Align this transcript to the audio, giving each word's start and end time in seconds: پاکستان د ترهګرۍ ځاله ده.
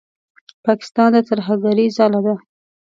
پاکستان 0.65 1.09
د 1.15 1.17
ترهګرۍ 1.29 1.87
ځاله 1.97 2.19
ده. 2.25 2.35